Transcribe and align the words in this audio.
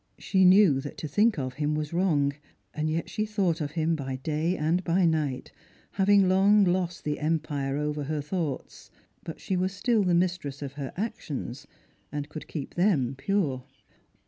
She 0.17 0.45
knew 0.45 0.81
that 0.81 0.97
to 0.97 1.07
think 1.07 1.37
of 1.37 1.53
him 1.61 1.75
was 1.75 1.93
wrong, 1.93 2.33
yet 2.75 3.07
she 3.07 3.23
thought 3.23 3.61
of 3.61 3.73
him 3.73 3.95
by 3.95 4.15
day 4.15 4.57
and 4.57 4.83
by 4.83 5.05
night, 5.05 5.51
having 5.91 6.27
long 6.27 6.63
lost 6.65 7.03
the 7.03 7.19
empire 7.19 7.77
over 7.77 8.05
her 8.05 8.19
thoughts. 8.19 8.89
But 9.23 9.39
she 9.39 9.55
was 9.55 9.73
still 9.73 10.03
the 10.03 10.15
mistress 10.15 10.63
of 10.63 10.73
her 10.73 10.91
actions, 10.97 11.67
and 12.11 12.29
could 12.29 12.47
keep 12.47 12.73
them 12.73 13.13
pure. 13.15 13.63